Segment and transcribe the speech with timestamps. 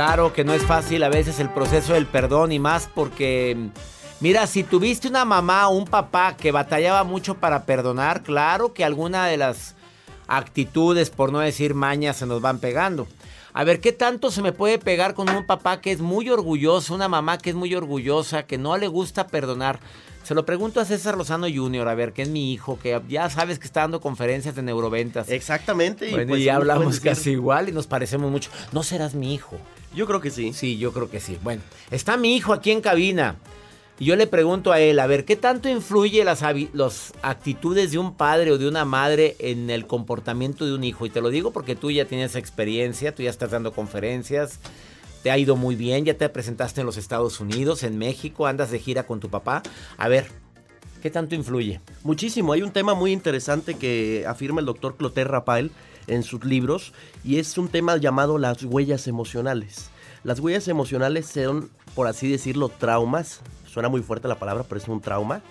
[0.00, 3.68] Claro que no es fácil a veces el proceso del perdón y más porque,
[4.20, 8.82] mira, si tuviste una mamá o un papá que batallaba mucho para perdonar, claro que
[8.82, 9.76] alguna de las
[10.26, 13.08] actitudes, por no decir mañas, se nos van pegando.
[13.52, 16.94] A ver, ¿qué tanto se me puede pegar con un papá que es muy orgulloso,
[16.94, 19.80] una mamá que es muy orgullosa, que no le gusta perdonar?
[20.22, 23.28] Se lo pregunto a César Lozano Jr., a ver, que es mi hijo, que ya
[23.28, 25.28] sabes que está dando conferencias de neuroventas.
[25.28, 26.08] Exactamente.
[26.08, 28.50] Y, pues, y hablamos casi igual y nos parecemos mucho.
[28.72, 29.58] ¿No serás mi hijo?
[29.94, 30.52] Yo creo que sí.
[30.52, 31.38] Sí, yo creo que sí.
[31.42, 33.36] Bueno, está mi hijo aquí en cabina.
[33.98, 37.98] Y yo le pregunto a él, a ver, ¿qué tanto influye las, las actitudes de
[37.98, 41.04] un padre o de una madre en el comportamiento de un hijo?
[41.04, 44.58] Y te lo digo porque tú ya tienes experiencia, tú ya estás dando conferencias,
[45.22, 48.70] te ha ido muy bien, ya te presentaste en los Estados Unidos, en México, andas
[48.70, 49.62] de gira con tu papá.
[49.98, 50.28] A ver,
[51.02, 51.80] ¿qué tanto influye?
[52.02, 52.54] Muchísimo.
[52.54, 55.72] Hay un tema muy interesante que afirma el doctor Clotaire Rapael
[56.10, 56.92] en sus libros
[57.24, 59.90] y es un tema llamado las huellas emocionales.
[60.22, 64.88] Las huellas emocionales son, por así decirlo, traumas suena muy fuerte la palabra, pero es
[64.88, 65.42] un trauma,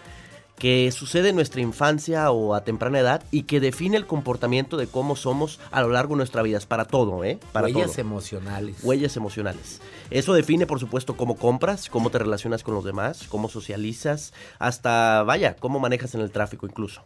[0.58, 4.88] que sucede en nuestra infancia o a temprana edad y que define el comportamiento de
[4.88, 6.58] cómo somos a lo largo de nuestra vida.
[6.58, 7.40] Es para todo, ¿eh?
[7.54, 8.84] Para Huellas emocionales.
[8.84, 9.82] Huellas emocionales.
[10.10, 15.24] Eso define, por supuesto, cómo compras, cómo te relacionas con los demás, cómo socializas, hasta,
[15.24, 17.04] vaya, cómo manejas en el tráfico incluso.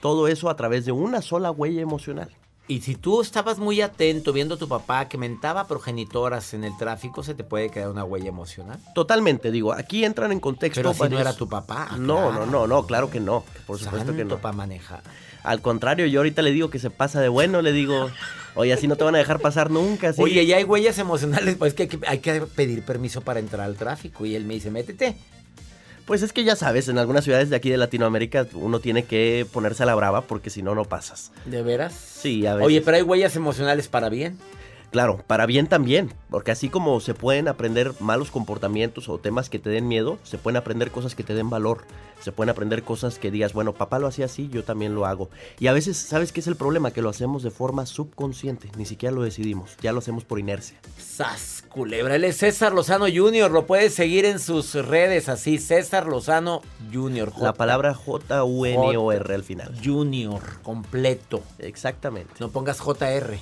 [0.00, 2.30] Todo eso a través de una sola huella emocional.
[2.68, 6.76] Y si tú estabas muy atento viendo a tu papá que mentaba progenitoras en el
[6.76, 8.80] tráfico, se te puede quedar una huella emocional.
[8.92, 10.80] Totalmente, digo, aquí entran en contexto.
[10.80, 11.90] Pero si no era tu papá.
[11.98, 13.44] no, no, no, no, claro que no.
[13.66, 14.38] Por supuesto que no.
[14.38, 15.02] para manejar.
[15.44, 18.10] Al contrario, yo ahorita le digo que se pasa de bueno, le digo,
[18.56, 20.12] oye, así no te van a dejar pasar nunca.
[20.18, 24.26] Oye, ya hay huellas emocionales, pues que hay que pedir permiso para entrar al tráfico.
[24.26, 25.16] Y él me dice, métete.
[26.06, 29.44] Pues es que ya sabes, en algunas ciudades de aquí de Latinoamérica uno tiene que
[29.52, 31.32] ponerse a la brava porque si no, no pasas.
[31.44, 31.92] ¿De veras?
[31.94, 32.66] Sí, a veces.
[32.66, 34.38] Oye, pero hay huellas emocionales para bien.
[34.90, 39.58] Claro, para bien también, porque así como se pueden aprender malos comportamientos o temas que
[39.58, 41.84] te den miedo, se pueden aprender cosas que te den valor,
[42.20, 45.28] se pueden aprender cosas que digas, bueno, papá lo hacía así, yo también lo hago.
[45.58, 46.92] Y a veces, ¿sabes qué es el problema?
[46.92, 50.78] Que lo hacemos de forma subconsciente, ni siquiera lo decidimos, ya lo hacemos por inercia.
[50.98, 52.16] ¡Sas, culebra!
[52.16, 57.32] Él es César Lozano Jr., lo puedes seguir en sus redes así, César Lozano Jr.
[57.38, 59.74] La palabra J-U-N-O-R al final.
[59.84, 61.42] Junior, completo.
[61.58, 62.32] Exactamente.
[62.38, 63.38] No pongas J-R.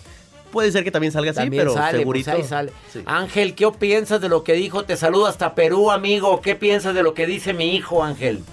[0.54, 2.30] Puede ser que también salga así, pero sale, pues segurito.
[2.30, 2.72] ahí sale.
[3.06, 4.84] Ángel, ¿qué piensas de lo que dijo?
[4.84, 6.40] Te saludo hasta Perú, amigo.
[6.40, 8.44] ¿Qué piensas de lo que dice mi hijo, Ángel?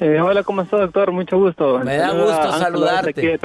[0.00, 1.12] Eh, hola, ¿cómo estás, doctor?
[1.12, 1.78] Mucho gusto.
[1.78, 3.40] Me da gusto saludarte.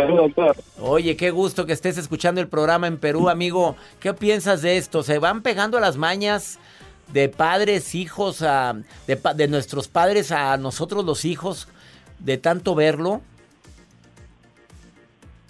[0.82, 3.78] Oye, qué gusto que estés escuchando el programa en Perú, amigo.
[4.02, 5.04] ¿Qué piensas de esto?
[5.04, 6.60] ¿Se van pegando las mañas
[7.14, 8.76] de padres, hijos, a,
[9.08, 11.70] de, de nuestros padres a nosotros los hijos,
[12.20, 13.22] de tanto verlo?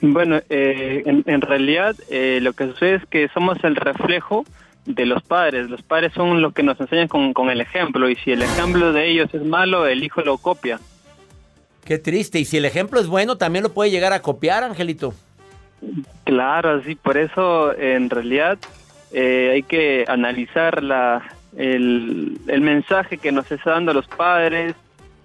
[0.01, 4.45] Bueno, eh, en, en, realidad eh, lo que sucede es que somos el reflejo
[4.85, 5.69] de los padres.
[5.69, 8.93] Los padres son los que nos enseñan con, con, el ejemplo y si el ejemplo
[8.93, 10.79] de ellos es malo, el hijo lo copia.
[11.85, 12.39] Qué triste.
[12.39, 15.13] Y si el ejemplo es bueno, también lo puede llegar a copiar, Angelito.
[16.23, 16.95] Claro, sí.
[16.95, 18.57] Por eso, en realidad,
[19.11, 21.23] eh, hay que analizar la,
[21.57, 24.75] el, el mensaje que nos está dando los padres,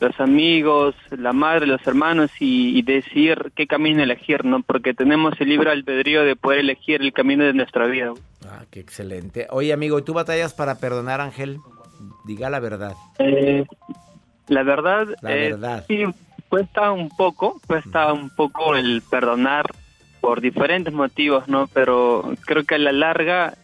[0.00, 4.62] los amigos, la madre, los hermanos y, y, decir qué camino elegir, ¿no?
[4.62, 8.12] Porque tenemos el libre albedrío de poder elegir el camino de nuestra vida.
[8.46, 9.46] Ah, qué excelente.
[9.50, 11.58] Oye, amigo, ¿y tú batallas para perdonar, Ángel?
[12.24, 12.94] Diga la verdad.
[13.18, 13.64] Eh,
[14.48, 15.84] la verdad, la eh, verdad.
[15.88, 16.04] sí,
[16.48, 19.66] cuesta un poco, cuesta un poco el perdonar
[20.20, 21.68] por diferentes motivos, ¿no?
[21.68, 23.54] Pero creo que a la larga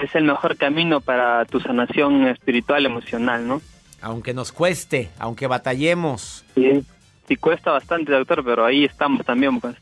[0.00, 3.60] es el mejor camino para tu sanación espiritual, emocional, ¿no?
[4.02, 6.44] Aunque nos cueste, aunque batallemos.
[6.54, 6.84] Sí,
[7.28, 9.76] sí cuesta bastante, doctor, pero ahí estamos también, pues.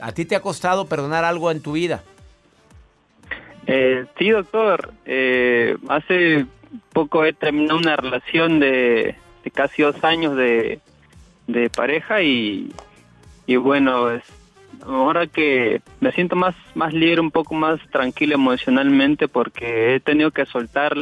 [0.00, 2.02] ¿A ti te ha costado perdonar algo en tu vida?
[3.66, 4.92] Eh, sí, doctor.
[5.04, 6.46] Eh, hace
[6.92, 10.80] poco he terminado una relación de, de casi dos años de,
[11.46, 12.72] de pareja y,
[13.46, 14.22] y bueno, es,
[14.84, 20.30] ahora que me siento más, más libre, un poco más tranquilo emocionalmente porque he tenido
[20.30, 20.94] que soltar,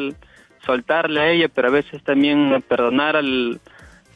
[0.65, 3.61] soltarle a ella, pero a veces también perdonar al,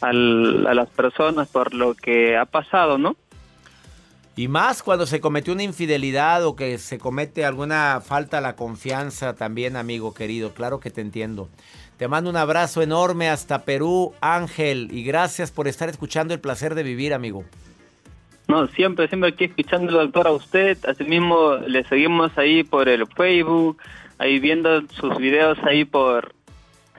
[0.01, 3.17] al, a las personas por lo que ha pasado, ¿no?
[4.39, 8.55] Y más cuando se cometió una infidelidad o que se comete alguna falta a la
[8.55, 10.55] confianza también, amigo querido.
[10.55, 11.49] Claro que te entiendo.
[11.97, 16.77] Te mando un abrazo enorme hasta Perú, Ángel, y gracias por estar escuchando el placer
[16.77, 17.45] de vivir, amigo.
[18.47, 20.79] No, siempre, siempre aquí escuchando doctor a usted.
[20.87, 23.79] Asimismo, le seguimos ahí por el Facebook,
[24.19, 26.38] ahí viendo sus videos ahí por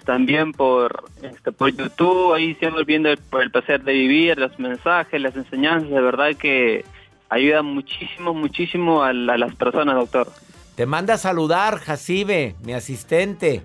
[0.10, 4.58] también por este, por YouTube, ahí siempre viendo el, por el placer de vivir, los
[4.58, 6.84] mensajes, las enseñanzas, de verdad que
[7.30, 10.28] ayuda muchísimo, muchísimo a, la- a las personas, doctor.
[10.76, 13.62] Te manda a saludar, Jacibe, mi asistente.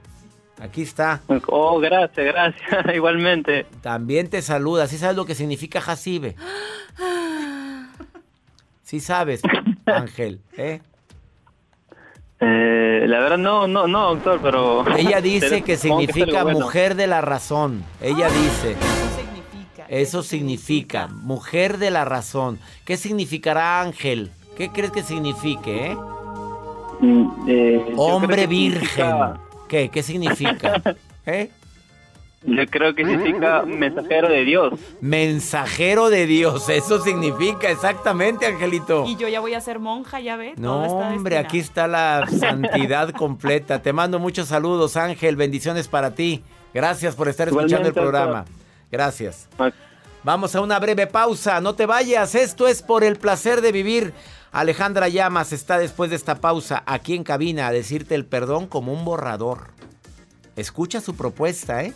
[0.60, 1.22] Aquí está.
[1.46, 3.64] Oh, gracias, gracias, igualmente.
[3.80, 4.86] También te saluda.
[4.86, 6.36] ¿Sí sabes lo que significa Jacibe?
[8.82, 9.40] Sí sabes,
[9.86, 10.40] Ángel.
[10.58, 10.82] ¿eh?
[12.40, 14.84] Eh, la verdad no, no, no, doctor, pero...
[14.96, 16.60] Ella dice que significa bueno.
[16.60, 17.84] mujer de la razón.
[18.02, 19.86] Ella dice, Eso significa.
[19.88, 22.58] eso significa mujer de la razón.
[22.84, 24.30] ¿Qué significará Ángel?
[24.56, 25.96] ¿Qué crees que signifique, eh?
[27.00, 28.80] Mm, eh, Hombre que virgen.
[28.88, 29.88] significa- ¿Qué?
[29.88, 30.82] ¿Qué significa?
[31.26, 31.50] ¿Eh?
[32.46, 34.74] Yo creo que significa mensajero de Dios.
[35.00, 39.04] Mensajero de Dios, eso significa exactamente, Angelito.
[39.06, 40.52] Y yo ya voy a ser monja, ya ve.
[40.56, 43.80] No, hombre, aquí está la santidad completa.
[43.80, 45.36] Te mando muchos saludos, Ángel.
[45.36, 46.44] Bendiciones para ti.
[46.74, 48.44] Gracias por estar escuchando el Igualmente, programa.
[48.92, 49.48] Gracias.
[50.22, 51.60] Vamos a una breve pausa.
[51.60, 52.34] No te vayas.
[52.34, 54.12] Esto es por el placer de vivir.
[54.52, 58.92] Alejandra Llamas está después de esta pausa aquí en cabina a decirte el perdón como
[58.92, 59.72] un borrador.
[60.56, 61.92] Escucha su propuesta, ¿eh?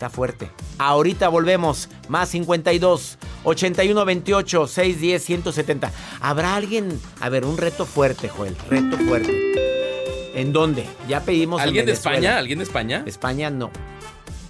[0.00, 0.50] Está fuerte.
[0.78, 1.90] Ahorita volvemos.
[2.08, 5.92] Más 52 81 28 610 170.
[6.22, 6.98] ¿Habrá alguien?
[7.20, 8.56] A ver, un reto fuerte, Joel.
[8.70, 10.32] Reto fuerte.
[10.34, 10.86] ¿En dónde?
[11.06, 11.60] Ya pedimos.
[11.60, 11.92] en ¿Alguien de.
[11.92, 12.38] España?
[12.38, 13.02] ¿Alguien de España?
[13.04, 13.70] España no.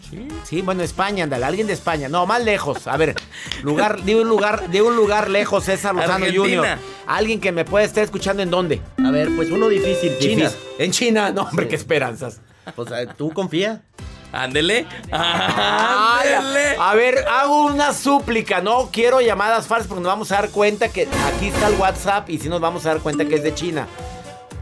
[0.08, 0.29] Sí.
[0.44, 2.08] Sí, bueno, España, ándale, alguien de España.
[2.08, 2.87] No, más lejos.
[2.87, 3.17] A ver,
[3.64, 6.26] lugar, de un lugar, de un lugar lejos, César Lozano.
[6.32, 6.79] Junior.
[7.08, 8.81] Alguien que me pueda estar escuchando en dónde.
[9.05, 10.44] A ver, pues uno difícil, China.
[10.44, 10.69] Difícil.
[10.79, 12.41] En China, no, hombre, qué esperanzas.
[12.76, 13.82] Pues tú confía.
[14.32, 14.87] Ándele.
[15.11, 16.77] Ándele.
[16.79, 18.61] a ver, hago una súplica.
[18.61, 22.31] No quiero llamadas falsas porque nos vamos a dar cuenta que aquí está el WhatsApp
[22.31, 23.87] y si nos vamos a dar cuenta que es de China.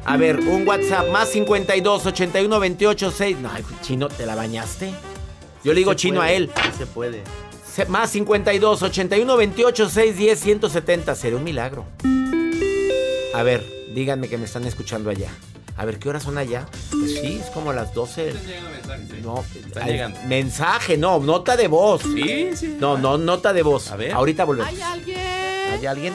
[0.05, 3.37] A ver, un WhatsApp más 52 81 28 6.
[3.41, 3.50] No,
[3.82, 4.93] chino, ¿te la bañaste?
[5.65, 6.50] Yo le digo chino a puede, él.
[6.62, 7.23] sí se puede.
[7.75, 11.14] Se- Más 52 81 28 6 10 170.
[11.14, 11.85] Sería un milagro.
[13.35, 13.64] A ver,
[13.94, 15.29] díganme que me están escuchando allá.
[15.79, 16.67] A ver, ¿qué horas son allá?
[16.91, 18.35] Pues sí, es como las 12.
[19.23, 20.19] No, Están llegando.
[20.27, 22.03] mensaje, no, nota de voz.
[22.03, 22.77] Sí, sí.
[22.81, 23.91] No, no, nota de voz.
[23.93, 24.13] A ver.
[24.13, 24.73] Ahorita volvemos.
[24.73, 25.19] ¿Hay alguien?
[25.73, 26.15] ¿Hay alguien?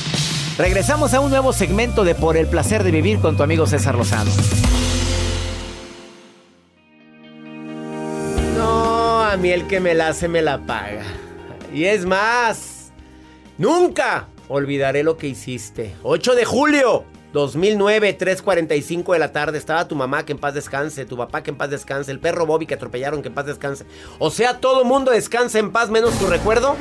[0.61, 3.95] Regresamos a un nuevo segmento de Por el placer de vivir con tu amigo César
[3.95, 4.29] Lozano.
[8.55, 11.01] No, a mí el que me la hace me la paga.
[11.73, 12.91] Y es más,
[13.57, 15.95] nunca olvidaré lo que hiciste.
[16.03, 19.57] 8 de julio 2009, 3.45 de la tarde.
[19.57, 21.05] Estaba tu mamá, que en paz descanse.
[21.05, 22.11] Tu papá, que en paz descanse.
[22.11, 23.87] El perro Bobby, que atropellaron, que en paz descanse.
[24.19, 26.75] O sea, todo mundo descansa en paz, menos tu recuerdo.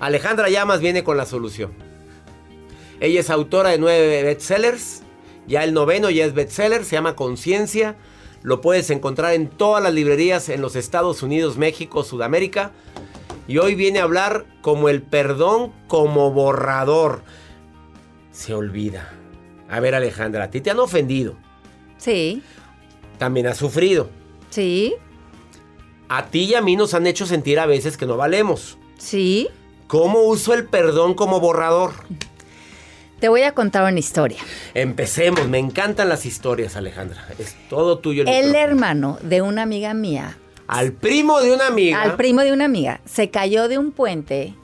[0.00, 1.72] Alejandra Llamas viene con la solución.
[3.00, 5.02] Ella es autora de nueve bestsellers.
[5.46, 7.96] Ya el noveno ya es bestseller, se llama Conciencia.
[8.42, 12.72] Lo puedes encontrar en todas las librerías en los Estados Unidos, México, Sudamérica.
[13.48, 17.22] Y hoy viene a hablar como el perdón como borrador.
[18.30, 19.12] Se olvida.
[19.70, 21.34] A ver, Alejandra, a ti te han ofendido.
[21.96, 22.42] Sí,
[23.18, 24.08] También has sufrido.
[24.50, 24.94] sí,
[26.08, 28.78] A ti y a mí nos han hecho sentir a veces que no valemos.
[28.98, 29.48] sí.
[29.88, 31.92] ¿Cómo uso el perdón como borrador?
[33.20, 34.38] Te voy a contar una historia.
[34.74, 35.48] Empecemos.
[35.48, 37.26] Me encantan las historias, Alejandra.
[37.38, 38.22] Es todo tuyo.
[38.22, 42.00] El, El hermano de una amiga mía, Al primo de una amiga.
[42.02, 44.54] al primo de una amiga, se cayó de un puente,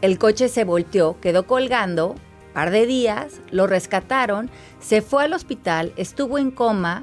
[0.00, 2.16] el coche se volteó, quedó colgando,
[2.54, 7.02] par de días, lo rescataron, se fue al hospital, estuvo en coma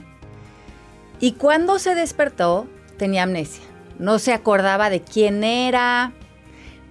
[1.20, 2.68] y cuando se despertó
[2.98, 3.64] tenía amnesia.
[4.00, 6.12] No se acordaba de quién era,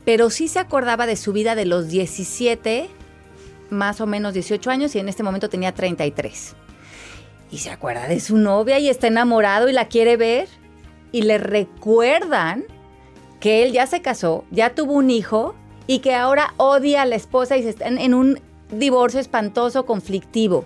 [0.04, 2.88] pero sí se acordaba de su vida de los 17,
[3.70, 6.54] más o menos 18 años y en este momento tenía 33.
[7.50, 10.48] Y se acuerda de su novia y está enamorado y la quiere ver
[11.12, 12.64] y le recuerdan
[13.40, 15.54] que él ya se casó, ya tuvo un hijo
[15.86, 18.40] y que ahora odia a la esposa y se están en un
[18.70, 20.64] divorcio espantoso, conflictivo.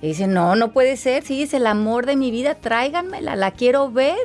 [0.00, 3.50] Y dice, no, no puede ser, sí, es el amor de mi vida, tráiganmela, la
[3.50, 4.16] quiero ver.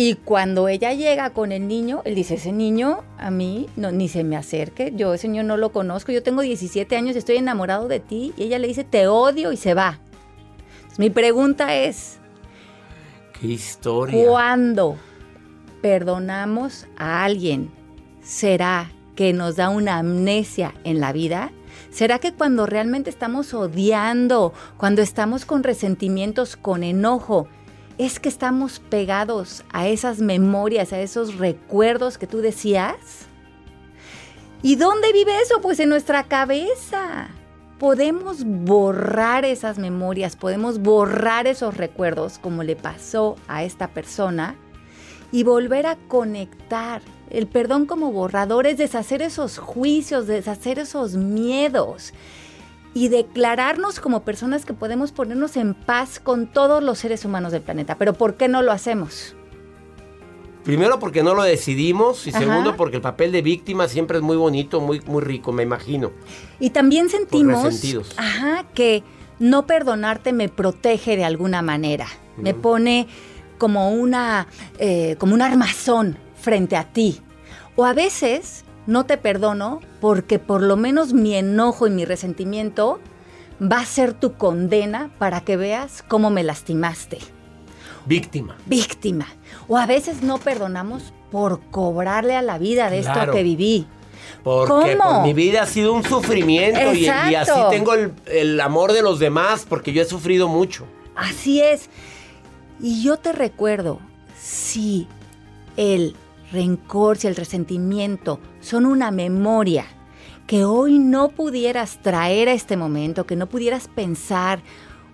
[0.00, 4.08] Y cuando ella llega con el niño, él dice, ese niño a mí no, ni
[4.08, 7.86] se me acerque, yo ese niño no lo conozco, yo tengo 17 años, estoy enamorado
[7.86, 8.32] de ti.
[8.38, 10.00] Y ella le dice, te odio y se va.
[10.76, 12.18] Entonces, mi pregunta es,
[13.38, 14.26] Qué historia.
[14.26, 14.96] cuando
[15.82, 17.70] perdonamos a alguien,
[18.22, 21.52] ¿será que nos da una amnesia en la vida?
[21.90, 27.48] ¿Será que cuando realmente estamos odiando, cuando estamos con resentimientos, con enojo,
[28.00, 32.96] es que estamos pegados a esas memorias, a esos recuerdos que tú decías?
[34.62, 35.60] ¿Y dónde vive eso?
[35.60, 37.28] Pues en nuestra cabeza.
[37.78, 44.56] Podemos borrar esas memorias, podemos borrar esos recuerdos como le pasó a esta persona
[45.30, 47.02] y volver a conectar.
[47.28, 52.14] El perdón como borrador es deshacer esos juicios, deshacer esos miedos
[52.92, 57.62] y declararnos como personas que podemos ponernos en paz con todos los seres humanos del
[57.62, 57.96] planeta.
[57.96, 59.36] Pero ¿por qué no lo hacemos?
[60.64, 62.40] Primero porque no lo decidimos y Ajá.
[62.40, 66.10] segundo porque el papel de víctima siempre es muy bonito, muy, muy rico, me imagino.
[66.58, 67.64] Y también sentimos
[68.16, 69.02] ajá, que
[69.38, 72.06] no perdonarte me protege de alguna manera.
[72.36, 73.06] Me pone
[73.58, 74.46] como una,
[74.78, 77.20] eh, como un armazón frente a ti.
[77.76, 83.00] O a veces no te perdono porque por lo menos mi enojo y mi resentimiento
[83.60, 87.18] va a ser tu condena para que veas cómo me lastimaste.
[88.06, 88.56] Víctima.
[88.66, 89.26] Víctima.
[89.68, 93.20] O a veces no perdonamos por cobrarle a la vida de Claro.
[93.20, 93.86] esto que viví.
[94.42, 95.10] Porque ¿Cómo?
[95.16, 99.02] pues, mi vida ha sido un sufrimiento y, y así tengo el, el amor de
[99.02, 100.86] los demás porque yo he sufrido mucho.
[101.14, 101.90] Así es.
[102.80, 104.00] Y yo te recuerdo,
[104.40, 105.06] si
[105.76, 106.16] el
[106.52, 109.86] rencor, si el resentimiento son una memoria
[110.46, 114.62] que hoy no pudieras traer a este momento, que no pudieras pensar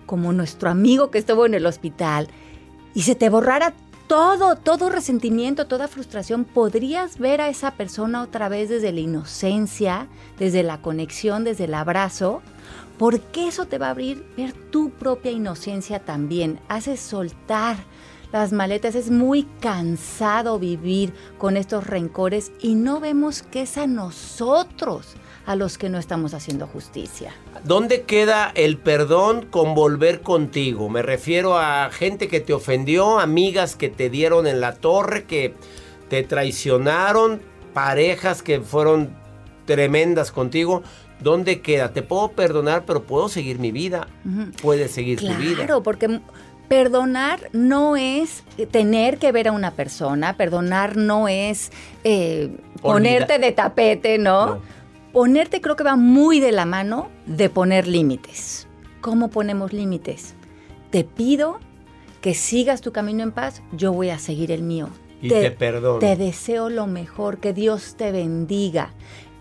[0.05, 2.27] como nuestro amigo que estuvo en el hospital.
[2.95, 3.73] Y se te borrara
[4.07, 10.07] todo, todo resentimiento, toda frustración, podrías ver a esa persona otra vez desde la inocencia,
[10.39, 12.41] desde la conexión, desde el abrazo,
[12.97, 17.77] porque eso te va a abrir ver tu propia inocencia también, hace soltar
[18.31, 23.87] las maletas, es muy cansado vivir con estos rencores y no vemos que es a
[23.87, 25.15] nosotros
[25.45, 27.33] a los que no estamos haciendo justicia.
[27.63, 30.89] ¿Dónde queda el perdón con volver contigo?
[30.89, 35.55] Me refiero a gente que te ofendió, amigas que te dieron en la torre, que
[36.09, 37.41] te traicionaron,
[37.73, 39.09] parejas que fueron
[39.65, 40.83] tremendas contigo.
[41.21, 41.93] ¿Dónde queda?
[41.93, 44.07] Te puedo perdonar, pero puedo seguir mi vida.
[44.25, 44.51] Ujú.
[44.61, 45.55] Puedes seguir tu vida.
[45.55, 46.19] Claro, porque
[46.67, 51.71] perdonar no es tener que ver a una persona, perdonar no es
[52.03, 54.55] eh, ponerte de tapete, ¿no?
[54.55, 54.61] No.
[55.13, 58.67] Ponerte creo que va muy de la mano de poner límites.
[59.01, 60.35] ¿Cómo ponemos límites?
[60.91, 61.59] Te pido
[62.21, 64.89] que sigas tu camino en paz, yo voy a seguir el mío.
[65.21, 65.99] Y te perdono.
[65.99, 68.91] Te deseo lo mejor, que Dios te bendiga.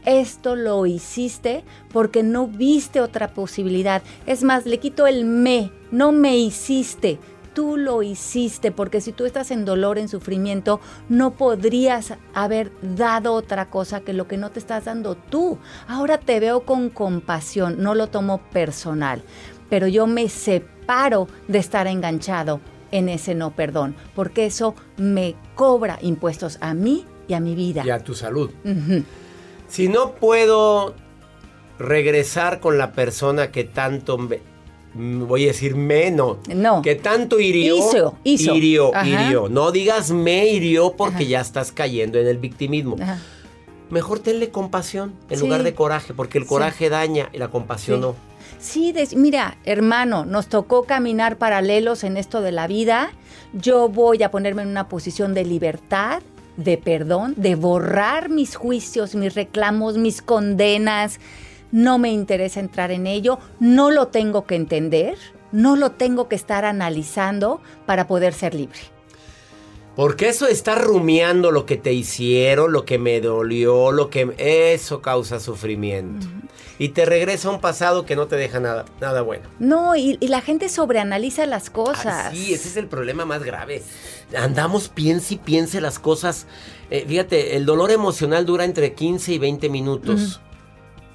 [0.06, 4.02] Esto lo hiciste porque no viste otra posibilidad.
[4.24, 7.18] Es más, le quito el me, no me hiciste.
[7.54, 13.32] Tú lo hiciste porque si tú estás en dolor, en sufrimiento, no podrías haber dado
[13.32, 15.58] otra cosa que lo que no te estás dando tú.
[15.88, 19.22] Ahora te veo con compasión, no lo tomo personal,
[19.68, 22.60] pero yo me separo de estar enganchado
[22.92, 27.82] en ese no perdón, porque eso me cobra impuestos a mí y a mi vida.
[27.84, 28.50] Y a tu salud.
[29.68, 30.94] Si no puedo
[31.78, 34.40] regresar con la persona que tanto me,
[34.94, 36.38] voy a decir me, no.
[36.54, 36.82] No.
[36.82, 37.76] ¿Qué tanto hirió?
[37.76, 38.54] Hizo, hizo.
[38.54, 39.06] Hirió, Ajá.
[39.06, 39.48] hirió.
[39.48, 41.30] No digas me hirió porque Ajá.
[41.30, 42.96] ya estás cayendo en el victimismo.
[43.00, 43.18] Ajá.
[43.90, 45.44] Mejor tenle compasión en Sí.
[45.44, 46.48] lugar de coraje, porque el Sí.
[46.48, 48.02] coraje daña y la compasión Sí.
[48.02, 48.14] no.
[48.58, 53.10] Sí, des- mira, hermano, nos tocó caminar paralelos en esto de la vida.
[53.52, 56.22] Yo voy a ponerme en una posición de libertad,
[56.56, 61.20] de perdón, de borrar mis juicios, mis reclamos, mis condenas.
[61.72, 65.18] No me interesa entrar en ello, no lo tengo que entender,
[65.52, 68.78] no lo tengo que estar analizando para poder ser libre.
[69.96, 74.34] Porque eso de estar rumiando lo que te hicieron, lo que me dolió, lo que...
[74.36, 76.26] Eso causa sufrimiento.
[76.78, 79.48] Y te regresa a un pasado que no te deja nada, nada bueno.
[79.58, 82.26] No, y, y la gente sobreanaliza las cosas.
[82.26, 83.82] Ah, sí, ese es el problema más grave.
[84.34, 86.46] Andamos, piense y piense las cosas.
[86.90, 90.40] Eh, fíjate, el dolor emocional dura entre 15 y 20 minutos.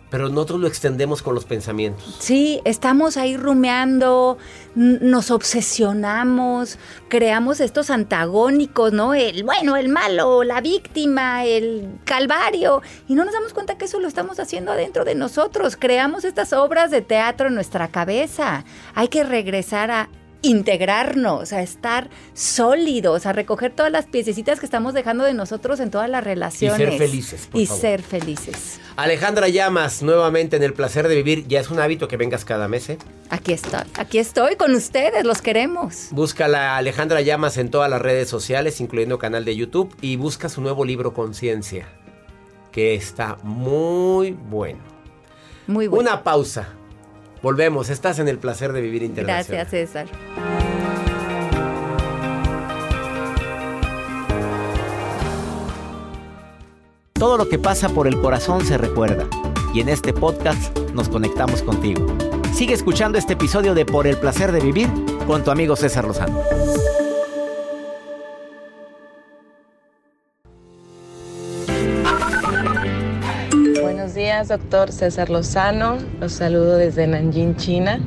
[0.10, 2.18] Pero nosotros lo extendemos con los pensamientos.
[2.20, 4.38] Sí, estamos ahí rumeando,
[4.75, 6.77] nos obsesionamos,
[7.08, 9.13] creamos estos antagónicos, ¿no?
[9.13, 12.82] El bueno, el malo, la víctima, el calvario.
[13.08, 15.77] Y no nos damos cuenta que eso lo estamos haciendo adentro de nosotros.
[15.77, 18.65] Creamos estas obras de teatro en nuestra cabeza.
[18.96, 20.10] Hay que regresar a
[20.41, 25.91] integrarnos, a estar sólidos, a recoger todas las piececitas que estamos dejando de nosotros en
[25.91, 26.98] todas las relaciones.
[26.98, 27.81] felices, por Y favor.
[27.81, 28.79] ser felices.
[28.95, 31.48] Alejandra Llamas, nuevamente en el placer de vivir.
[31.48, 32.98] Ya es un hábito que vengas cada mes, ¿eh?
[33.29, 36.07] Aquí estoy, aquí estoy con ustedes, los queremos.
[36.12, 40.62] Búscala Alejandra Llamas en todas las redes sociales, incluyendo canal de YouTube, y busca su
[40.62, 41.88] nuevo libro Conciencia,
[42.71, 44.79] que está muy bueno.
[45.67, 46.01] Muy bueno.
[46.10, 46.69] Una pausa.
[47.41, 49.67] Volvemos, estás en el placer de vivir internacional.
[49.67, 50.07] Gracias, César.
[57.13, 59.27] Todo lo que pasa por el corazón se recuerda.
[59.74, 62.05] Y en este podcast nos conectamos contigo.
[62.53, 64.89] Sigue escuchando este episodio de Por el placer de vivir
[65.25, 66.41] con tu amigo César Lozano.
[74.41, 75.97] Días, doctor César Lozano.
[76.19, 77.99] Los saludo desde Nanjing, China.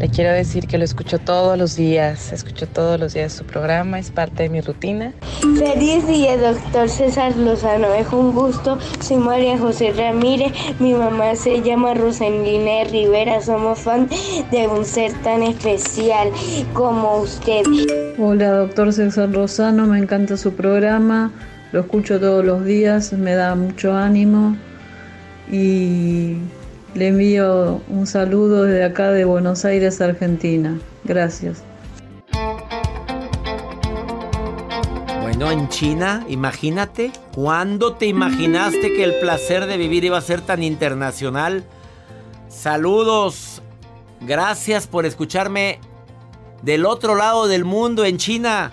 [0.00, 2.32] Le quiero decir que lo escucho todos los días.
[2.32, 5.12] Escucho todos los días su programa, es parte de mi rutina.
[5.58, 7.92] Feliz día, doctor César Lozano.
[7.94, 8.78] Es un gusto.
[9.00, 10.52] Soy María José Ramírez.
[10.78, 13.40] Mi mamá se llama Rosalina Rivera.
[13.40, 14.08] Somos fan
[14.50, 16.30] de un ser tan especial
[16.72, 17.62] como usted.
[18.18, 21.32] Hola, doctor César Lozano, me encanta su programa,
[21.72, 24.56] lo escucho todos los días, me da mucho ánimo
[25.50, 26.36] y
[26.94, 30.78] le envío un saludo desde acá de Buenos Aires, Argentina.
[31.04, 31.62] Gracias.
[35.22, 40.40] Bueno, en China, imagínate, ¿cuándo te imaginaste que el placer de vivir iba a ser
[40.40, 41.64] tan internacional?
[42.48, 43.60] Saludos,
[44.20, 45.80] gracias por escucharme
[46.62, 48.70] del otro lado del mundo, en China.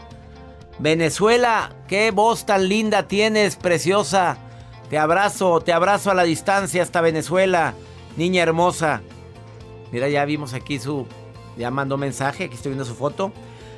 [0.78, 4.38] Venezuela, qué voz tan linda tienes, preciosa.
[4.92, 7.76] Te abrazo, te abrazo a la distancia hasta Venezuela,
[8.18, 9.02] niña hermosa.
[9.90, 11.08] Mira, ya vimos aquí su...
[11.58, 13.32] Ya mandó mensaje, aquí estoy viendo su foto.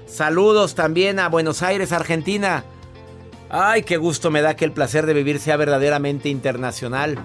[0.08, 2.63] Saludos también a Buenos Aires, Argentina.
[3.52, 7.19] Ay, qué gusto me da que el placer de vivir sea verdaderamente internacional.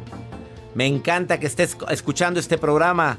[0.75, 3.17] Me encanta que estés escuchando este programa.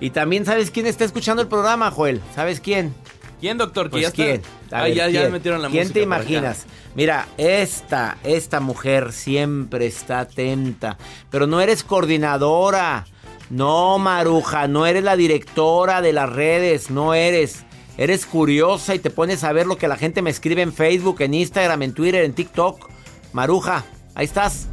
[0.00, 2.20] Y también sabes quién está escuchando el programa, Joel.
[2.34, 2.92] ¿Sabes quién?
[3.40, 3.90] ¿Quién, doctor?
[3.90, 4.42] Pues ya está- quién.
[4.72, 5.32] A Ah, ver, ya, ya ¿quién?
[5.32, 6.66] metieron la ¿Quién música te imaginas?
[6.94, 10.96] Mira, esta, esta mujer siempre está atenta,
[11.30, 13.04] pero no eres coordinadora.
[13.50, 17.64] No, Maruja, no eres la directora de las redes, no eres.
[17.98, 21.20] Eres curiosa y te pones a ver lo que la gente me escribe en Facebook,
[21.20, 22.88] en Instagram, en Twitter, en TikTok.
[23.32, 24.68] Maruja, ahí estás.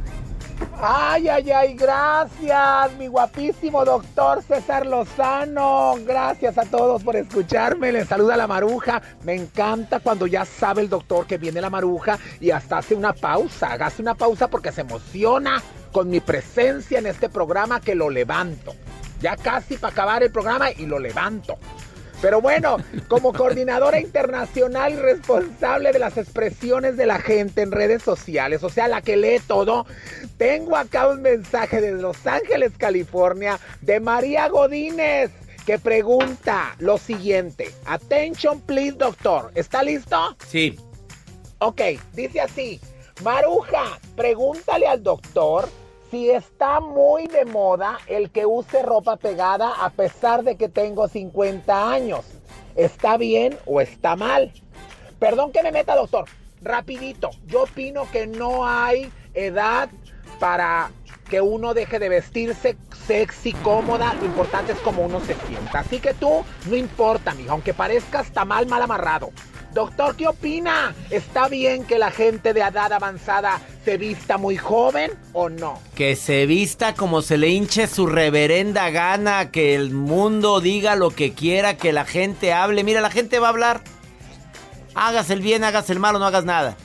[0.86, 5.94] Ay, ay, ay, gracias, mi guapísimo doctor César Lozano.
[6.04, 7.90] Gracias a todos por escucharme.
[7.90, 9.00] Les saluda la maruja.
[9.22, 13.14] Me encanta cuando ya sabe el doctor que viene la maruja y hasta hace una
[13.14, 13.78] pausa.
[13.80, 18.74] Hace una pausa porque se emociona con mi presencia en este programa que lo levanto.
[19.22, 21.56] Ya casi para acabar el programa y lo levanto.
[22.24, 28.02] Pero bueno, como coordinadora internacional y responsable de las expresiones de la gente en redes
[28.02, 29.84] sociales, o sea, la que lee todo,
[30.38, 35.32] tengo acá un mensaje desde Los Ángeles, California, de María Godínez,
[35.66, 37.70] que pregunta lo siguiente.
[37.84, 39.50] Attention, please, doctor.
[39.54, 40.34] ¿Está listo?
[40.48, 40.78] Sí.
[41.58, 41.82] Ok,
[42.14, 42.80] dice así.
[43.22, 45.68] Maruja, pregúntale al doctor
[46.14, 51.08] si está muy de moda el que use ropa pegada a pesar de que tengo
[51.08, 52.24] 50 años.
[52.76, 54.52] ¿Está bien o está mal?
[55.18, 56.26] Perdón que me meta, doctor.
[56.62, 59.88] Rapidito, yo opino que no hay edad
[60.38, 60.92] para
[61.28, 62.76] que uno deje de vestirse
[63.08, 65.80] sexy, cómoda, lo importante es como uno se sienta.
[65.80, 69.32] Así que tú, no importa, mijo, aunque parezcas tamal mal amarrado.
[69.74, 70.94] Doctor, ¿qué opina?
[71.10, 75.80] ¿Está bien que la gente de edad avanzada se vista muy joven o no?
[75.96, 81.10] Que se vista como se le hinche su reverenda gana, que el mundo diga lo
[81.10, 82.84] que quiera, que la gente hable.
[82.84, 83.82] Mira, la gente va a hablar.
[84.94, 86.76] Hagas el bien, hagas el malo, no hagas nada.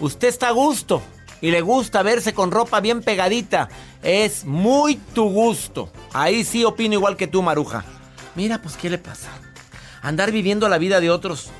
[0.00, 1.02] Usted está a gusto
[1.40, 3.68] y le gusta verse con ropa bien pegadita.
[4.02, 5.88] Es muy tu gusto.
[6.12, 7.84] Ahí sí opino igual que tú, Maruja.
[8.34, 9.30] Mira, pues, ¿qué le pasa?
[10.02, 11.52] Andar viviendo la vida de otros.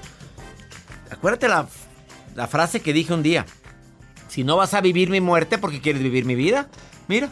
[1.15, 1.67] Acuérdate la,
[2.35, 3.47] la frase que dije un día.
[4.29, 6.69] Si no vas a vivir mi muerte, ¿por qué quieres vivir mi vida?
[7.09, 7.29] Mira.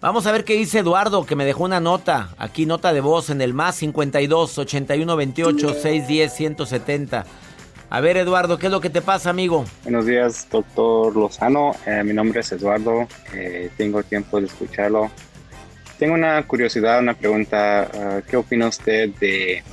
[0.00, 2.34] Vamos a ver qué dice Eduardo, que me dejó una nota.
[2.38, 7.26] Aquí nota de voz en el más 52 81 28 610 170.
[7.90, 9.64] A ver, Eduardo, ¿qué es lo que te pasa, amigo?
[9.82, 11.74] Buenos días, doctor Lozano.
[11.86, 13.08] Eh, mi nombre es Eduardo.
[13.32, 15.10] Eh, tengo tiempo de escucharlo.
[15.98, 17.90] Tengo una curiosidad, una pregunta.
[17.92, 19.64] Ah, ¿Qué opina usted de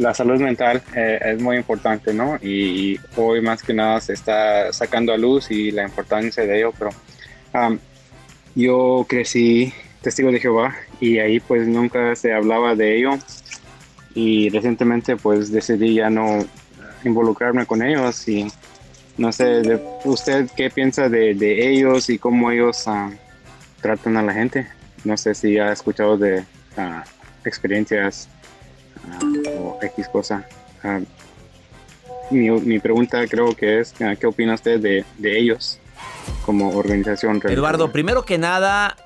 [0.00, 0.82] la salud mental?
[0.96, 2.36] Eh, es muy importante, ¿no?
[2.42, 6.72] Y, hoy más que nada se está sacando a luz y la importancia de ello,
[6.76, 6.90] pero
[7.54, 7.78] um,
[8.54, 13.10] yo crecí testigo de Jehová y ahí pues nunca se hablaba de ello
[14.14, 16.38] y recientemente pues decidí ya no
[17.04, 18.46] involucrarme con ellos y
[19.18, 21.32] no sé, de, ¿usted qué piensa de,
[21.70, 23.12] ellos y cómo ellos uh,
[23.82, 24.66] tratan a la gente?
[25.04, 27.02] No sé si ha escuchado de uh,
[27.44, 28.30] experiencias
[29.58, 30.46] o X cosa.
[32.30, 35.78] Mi, mi, pregunta creo que es, ¿qué opina usted de, de ellos
[36.46, 37.40] como organización?
[37.40, 37.54] Religiosa?
[37.54, 38.96] Eduardo, primero que nada,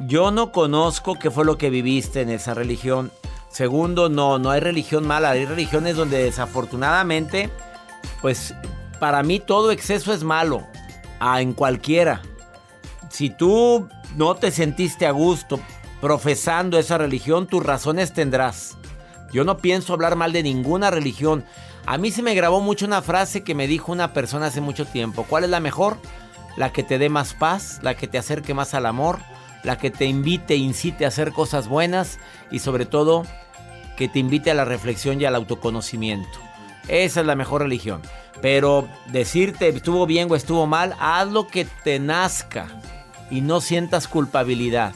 [0.00, 3.12] yo no conozco qué fue lo que viviste en esa religión.
[3.48, 7.48] Segundo, no, no hay religión mala, hay religiones donde desafortunadamente,
[8.20, 8.54] pues
[9.00, 10.66] para mí todo exceso es malo,
[11.38, 12.22] en cualquiera.
[13.10, 15.60] Si tú no te sentiste a gusto
[16.00, 18.76] profesando esa religión, tus razones tendrás.
[19.32, 21.44] Yo no pienso hablar mal de ninguna religión.
[21.84, 24.86] A mí se me grabó mucho una frase que me dijo una persona hace mucho
[24.86, 25.24] tiempo.
[25.28, 25.98] ¿Cuál es la mejor?
[26.56, 29.18] La que te dé más paz, la que te acerque más al amor,
[29.62, 32.18] la que te invite, incite a hacer cosas buenas
[32.50, 33.24] y sobre todo
[33.96, 36.38] que te invite a la reflexión y al autoconocimiento.
[36.88, 38.02] Esa es la mejor religión.
[38.42, 42.68] Pero decirte estuvo bien o estuvo mal, haz lo que te nazca
[43.30, 44.94] y no sientas culpabilidad.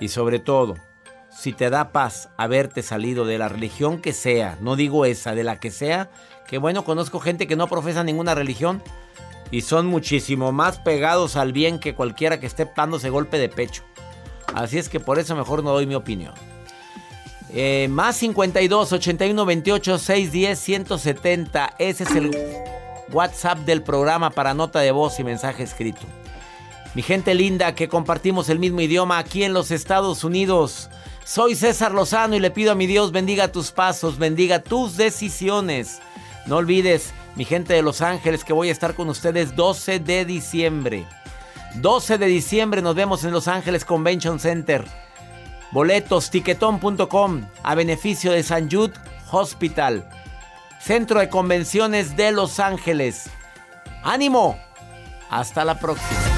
[0.00, 0.76] Y sobre todo,
[1.38, 5.44] si te da paz haberte salido de la religión que sea, no digo esa, de
[5.44, 6.10] la que sea,
[6.48, 8.82] que bueno, conozco gente que no profesa ninguna religión
[9.52, 13.84] y son muchísimo más pegados al bien que cualquiera que esté dándose golpe de pecho.
[14.52, 16.34] Así es que por eso mejor no doy mi opinión.
[17.50, 21.74] Eh, más 52 81 28 610 170.
[21.78, 22.36] Ese es el
[23.12, 26.00] WhatsApp del programa para nota de voz y mensaje escrito.
[26.94, 30.90] Mi gente linda que compartimos el mismo idioma aquí en los Estados Unidos.
[31.28, 36.00] Soy César Lozano y le pido a mi Dios bendiga tus pasos, bendiga tus decisiones.
[36.46, 40.24] No olvides, mi gente de Los Ángeles, que voy a estar con ustedes 12 de
[40.24, 41.04] diciembre.
[41.74, 44.86] 12 de diciembre nos vemos en Los Ángeles Convention Center.
[45.70, 48.94] Boletos tiquetón.com a beneficio de San Jude
[49.30, 50.08] Hospital.
[50.80, 53.28] Centro de Convenciones de Los Ángeles.
[54.02, 54.58] ¡Ánimo!
[55.28, 56.37] Hasta la próxima.